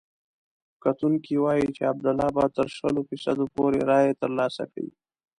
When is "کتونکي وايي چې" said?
0.83-1.81